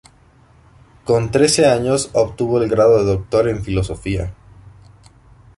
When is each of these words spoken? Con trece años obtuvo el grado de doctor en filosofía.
Con 1.05 1.29
trece 1.29 1.67
años 1.67 2.09
obtuvo 2.13 2.59
el 2.59 2.67
grado 2.67 2.97
de 2.97 3.05
doctor 3.05 3.47
en 3.47 3.63
filosofía. 3.63 4.33